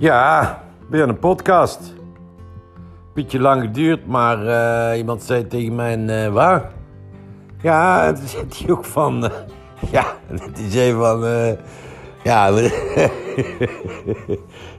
Ja, 0.00 0.62
weer 0.88 1.08
een 1.08 1.18
podcast. 1.18 1.94
Beetje 3.14 3.40
lang 3.40 3.62
geduurd, 3.62 4.06
maar 4.06 4.46
eh, 4.46 4.98
iemand 4.98 5.22
zei 5.22 5.46
tegen 5.46 5.74
mij, 5.74 5.98
uh, 5.98 6.32
waar? 6.32 6.70
Ja, 7.62 8.12
toen 8.12 8.26
zei 8.26 8.44
hij 8.58 8.70
ook 8.70 8.84
van, 8.84 9.24
uh, 9.24 9.30
ja, 9.96 10.16
die 10.54 10.70
zei 10.70 10.92
van, 10.92 11.20
ja, 12.22 12.48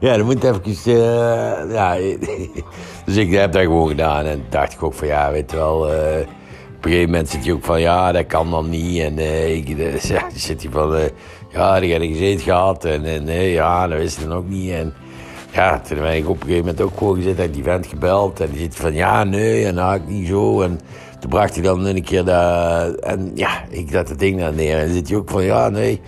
ja, 0.00 0.16
dan 0.16 0.24
moet 0.24 0.44
even, 0.44 1.00
ja, 1.70 1.96
dus 3.06 3.16
ik 3.16 3.30
heb 3.30 3.52
dat 3.52 3.62
gewoon 3.62 3.88
gedaan 3.88 4.24
en 4.24 4.44
dacht 4.48 4.72
ik 4.72 4.82
ook 4.82 4.94
van, 4.94 5.08
ja, 5.08 5.30
weet 5.30 5.50
je 5.50 5.56
wel, 5.56 5.78
op 5.78 6.84
een 6.84 6.90
gegeven 6.90 7.10
moment 7.10 7.28
zit 7.28 7.44
hij 7.44 7.52
ook 7.52 7.64
van, 7.64 7.80
ja, 7.80 8.12
dat 8.12 8.26
kan 8.26 8.50
dan 8.50 8.68
niet 8.68 9.02
en 9.02 9.18
ik, 9.56 9.68
ja, 10.02 10.22
zit 10.34 10.62
hij 10.62 10.72
van, 10.72 10.98
ja, 11.48 11.80
die 11.80 11.92
had 11.92 12.02
ik 12.02 12.10
gezeten 12.10 12.40
gehad 12.40 12.84
en, 12.84 13.04
en 13.04 13.32
ja, 13.32 13.88
dat 13.88 13.98
wist 13.98 14.16
hij 14.16 14.26
dan 14.26 14.36
ook 14.36 14.48
niet 14.48 14.70
en 14.70 14.94
ja, 15.50 15.80
toen 15.80 15.98
ben 15.98 16.16
ik 16.16 16.28
op 16.28 16.34
een 16.34 16.40
gegeven 16.40 16.64
moment 16.64 16.80
ook 16.80 16.98
gewoon 16.98 17.16
gezet, 17.16 17.38
heb 17.38 17.52
die 17.52 17.62
vent 17.62 17.86
gebeld. 17.86 18.40
En 18.40 18.50
die 18.50 18.58
zit 18.58 18.76
van, 18.76 18.94
ja, 18.94 19.24
nee, 19.24 19.66
en 19.66 19.74
nou, 19.74 19.96
ik 19.96 20.06
niet 20.06 20.28
zo. 20.28 20.62
En 20.62 20.80
toen 21.20 21.30
bracht 21.30 21.54
hij 21.54 21.62
dan 21.62 21.84
een 21.84 22.02
keer 22.02 22.24
dat... 22.24 22.94
En 22.94 23.30
ja, 23.34 23.64
ik 23.70 23.88
zet 23.90 24.08
het 24.08 24.18
ding 24.18 24.38
daar 24.40 24.54
neer. 24.54 24.78
En 24.78 24.84
dan 24.84 24.94
zit 24.94 25.08
hij 25.08 25.16
ook 25.16 25.30
van, 25.30 25.44
ja, 25.44 25.68
nee, 25.68 26.00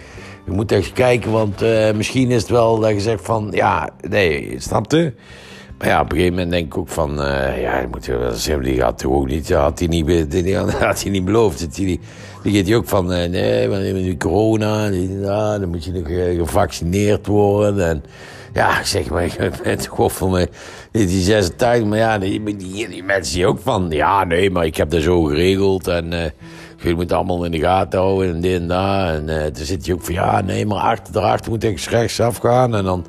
je 0.46 0.52
moet 0.52 0.70
eens 0.70 0.92
kijken. 0.92 1.32
Want 1.32 1.62
uh, 1.62 1.92
misschien 1.92 2.30
is 2.30 2.40
het 2.40 2.50
wel 2.50 2.78
dat 2.78 2.90
je 2.90 3.00
zegt 3.00 3.24
van, 3.24 3.48
ja, 3.50 3.88
nee, 4.08 4.54
snapte? 4.58 5.14
Maar 5.80 5.88
ja, 5.88 6.00
op 6.00 6.10
een 6.10 6.16
gegeven 6.16 6.34
moment 6.34 6.50
denk 6.52 6.66
ik 6.66 6.78
ook 6.78 6.88
van, 6.88 7.20
uh, 7.20 7.62
ja, 7.62 7.86
moet 7.90 8.04
je 8.04 8.58
die 8.62 8.82
had 8.82 8.98
toch 8.98 9.12
ook 9.12 9.28
niet, 9.28 9.52
had 9.52 9.78
hij 9.78 9.88
niet, 9.88 10.30
die, 10.30 10.56
had 10.56 11.02
hij 11.02 11.10
niet 11.10 11.24
beloofd. 11.24 11.74
Die, 11.74 12.00
die 12.42 12.56
gaat 12.56 12.66
hij 12.66 12.76
ook 12.76 12.88
van, 12.88 13.12
uh, 13.12 13.28
nee, 13.28 13.68
want 13.68 13.82
nu 13.82 14.16
corona, 14.16 14.88
die, 14.90 15.18
ja, 15.18 15.58
dan 15.58 15.68
moet 15.68 15.84
je 15.84 15.92
nog 15.92 16.36
gevaccineerd 16.36 17.26
worden. 17.26 17.88
En 17.88 18.02
ja, 18.52 18.84
zeg 18.84 19.10
maar, 19.10 19.24
ik 19.38 19.62
ben 19.62 19.78
toch 19.78 20.12
voor 20.12 20.30
me 20.30 20.48
die 20.90 21.22
86, 21.22 21.84
maar 21.84 21.98
ja, 21.98 22.18
die, 22.18 22.56
die, 22.56 22.88
die 22.88 23.02
mensen 23.02 23.34
die 23.34 23.46
ook 23.46 23.60
van, 23.60 23.86
ja, 23.90 24.24
nee, 24.24 24.50
maar 24.50 24.66
ik 24.66 24.76
heb 24.76 24.90
dat 24.90 25.02
zo 25.02 25.22
geregeld 25.22 25.88
en 25.88 26.32
je 26.76 26.94
moet 26.94 27.12
allemaal 27.12 27.44
in 27.44 27.50
de 27.50 27.58
gaten 27.58 28.00
houden 28.00 28.34
en 28.34 28.40
dit 28.40 28.60
en 28.60 28.68
dat. 28.68 29.08
En 29.08 29.28
uh, 29.28 29.44
zit 29.52 29.86
je 29.86 29.94
ook 29.94 30.02
van, 30.02 30.14
ja, 30.14 30.40
nee, 30.40 30.66
maar 30.66 30.78
achter, 30.78 31.12
daarachter 31.12 31.50
moet 31.50 31.64
ik 31.64 31.80
rechts 31.80 32.20
afgaan 32.20 32.74
en 32.74 32.84
dan 32.84 33.06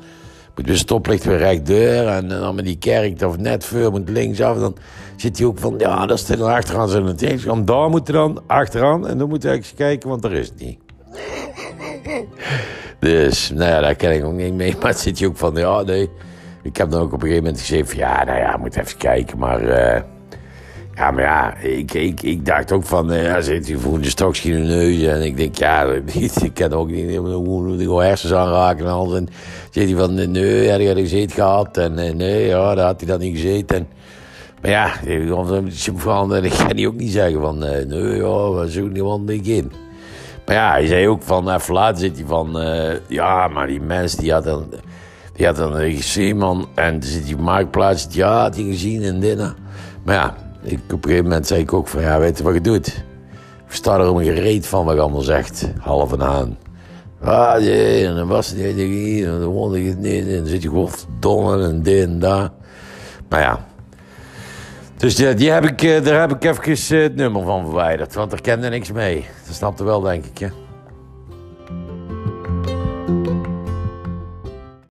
moet 0.56 0.66
de 0.66 0.76
stoplicht 0.76 1.24
weer 1.24 2.06
en, 2.06 2.28
dan 2.28 2.54
met 2.54 2.64
die 2.64 2.78
kerk 2.78 3.22
of 3.22 3.38
net 3.38 3.64
voor 3.64 3.90
moet 3.90 4.08
linksaf. 4.08 4.58
Dan 4.58 4.76
zit 5.16 5.38
hij 5.38 5.46
ook 5.46 5.58
van, 5.58 5.74
ja, 5.78 6.06
dat 6.06 6.18
is 6.18 6.26
dan 6.26 6.54
achteraan 6.54 6.88
zijn 6.88 7.16
tegenstand. 7.16 7.66
Daar 7.66 7.90
moet 7.90 8.06
je 8.06 8.12
dan 8.12 8.42
achteraan 8.46 9.06
en 9.06 9.18
dan 9.18 9.28
moet 9.28 9.42
je 9.42 9.50
eens 9.50 9.74
kijken, 9.74 10.08
want 10.08 10.24
er 10.24 10.32
is 10.32 10.48
het 10.48 10.60
niet. 10.60 10.78
Dus, 12.98 13.50
nou 13.50 13.70
ja, 13.70 13.80
daar 13.80 13.94
ken 13.94 14.12
ik 14.12 14.24
ook 14.24 14.32
niet 14.32 14.54
mee. 14.54 14.76
Maar 14.80 14.90
het 14.90 14.98
zit 14.98 15.18
je 15.18 15.26
ook 15.26 15.36
van, 15.36 15.54
ja, 15.54 15.82
nee. 15.82 16.10
Ik 16.62 16.76
heb 16.76 16.90
dan 16.90 17.00
ook 17.00 17.12
op 17.12 17.12
een 17.12 17.28
gegeven 17.28 17.42
moment 17.44 17.60
gezegd 17.60 17.88
van, 17.88 17.98
ja, 17.98 18.24
nou 18.24 18.38
ja, 18.38 18.56
moet 18.56 18.76
even 18.76 18.96
kijken. 18.96 19.38
Maar, 19.38 19.62
uh, 19.62 20.00
ja, 20.94 21.10
maar 21.10 21.22
ja, 21.22 21.56
ik, 21.56 21.94
ik, 21.94 22.22
ik 22.22 22.46
dacht 22.46 22.72
ook 22.72 22.84
van, 22.84 23.12
uh, 23.12 23.24
ja, 23.24 23.40
zit 23.40 23.68
hij 23.68 23.76
voelde 23.76 24.08
straks 24.08 24.44
in 24.44 24.52
de 24.52 24.74
neus. 24.74 25.02
En 25.02 25.22
ik 25.22 25.36
denk, 25.36 25.56
ja, 25.56 25.84
ik 26.42 26.54
ken 26.54 26.72
ook 26.72 26.90
niet, 26.90 27.10
gewoon 27.10 28.02
hersens 28.02 28.32
aanraken 28.32 28.84
en 28.84 28.92
alles. 28.92 29.16
En 29.16 29.28
zit 29.70 29.88
hij 29.88 29.98
van, 29.98 30.14
nee, 30.14 30.70
had 30.70 30.80
hij 30.80 30.94
gezeten 30.94 31.30
gehad. 31.30 31.76
En 31.76 31.98
uh, 31.98 32.12
nee, 32.12 32.46
ja, 32.46 32.74
daar 32.74 32.86
had 32.86 33.00
hij 33.00 33.08
dan 33.08 33.20
niet 33.20 33.40
gezeten. 33.40 33.76
En, 33.76 33.86
maar 34.60 34.70
ja, 34.70 35.00
ik 35.00 36.52
kan 36.66 36.76
die 36.76 36.88
ook 36.88 36.96
niet 36.96 37.12
zeggen 37.12 37.40
van, 37.40 37.58
nee, 37.58 37.86
ja, 38.16 38.50
we 38.50 38.64
zoeken 38.68 38.92
niemand 38.92 39.26
mee 39.26 39.40
in. 39.42 39.72
Maar 40.46 40.54
ja, 40.54 40.70
hij 40.70 40.86
zei 40.86 41.08
ook 41.08 41.22
van, 41.22 41.50
even 41.50 41.74
later 41.74 42.00
zit 42.00 42.16
hij 42.16 42.26
van, 42.26 42.58
ja, 43.08 43.48
maar 43.48 43.66
die 43.66 43.80
mens 43.80 44.14
die 44.14 44.32
had 44.32 44.44
dan, 44.44 44.64
die 45.32 45.46
had 45.46 45.58
een 45.58 45.74
regisseur 45.74 46.66
en 46.74 47.02
zit 47.02 47.26
die 47.26 47.36
marktplaats, 47.36 48.06
ja, 48.10 48.42
had 48.42 48.54
hij 48.54 48.64
gezien 48.64 49.02
en 49.02 49.20
dit. 49.20 49.38
Maar 50.04 50.14
ja, 50.14 50.36
ik, 50.62 50.78
op 50.84 50.92
een 50.92 51.02
gegeven 51.02 51.24
moment 51.24 51.46
zei 51.46 51.60
ik 51.60 51.72
ook 51.72 51.88
van, 51.88 52.02
ja, 52.02 52.18
weet 52.18 52.38
je 52.38 52.44
wat 52.44 52.54
je 52.54 52.60
doet? 52.60 52.86
Ik 53.68 53.74
sta 53.78 53.94
er 53.94 54.06
een 54.06 54.24
gereed 54.24 54.66
van 54.66 54.84
wat 54.84 54.94
ik 54.94 55.00
allemaal 55.00 55.20
zegt, 55.20 55.70
half 55.78 56.12
en 56.12 56.22
aan. 56.22 56.58
Ah, 57.20 57.58
nee, 57.58 58.06
en 58.06 58.14
dan 58.14 58.28
was 58.28 58.48
het 58.48 58.76
niet, 58.76 59.24
en 59.24 59.40
dan 59.40 59.44
woonde 59.44 59.80
het 59.80 59.98
niet, 59.98 60.26
en 60.26 60.36
dan 60.36 60.46
zit 60.46 60.62
je 60.62 60.68
gewoon 60.68 60.90
verdomme 60.90 61.64
en 61.64 61.82
dit 61.82 62.06
en 62.06 62.18
dat. 62.18 62.52
Maar 63.28 63.40
ja, 63.40 63.66
dus 65.02 65.14
die, 65.14 65.34
die 65.34 65.50
heb 65.50 65.64
ik, 65.64 65.82
eh, 65.82 66.04
daar 66.04 66.20
heb 66.20 66.32
ik 66.32 66.44
even 66.44 66.96
eh, 66.96 67.02
het 67.02 67.16
nummer 67.16 67.42
van 67.42 67.64
verwijderd. 67.64 68.14
Want 68.14 68.32
er 68.32 68.40
kende 68.40 68.68
niks 68.68 68.92
mee. 68.92 69.26
Dat 69.46 69.54
snapte 69.54 69.84
wel, 69.84 70.00
denk 70.00 70.24
ik. 70.24 70.50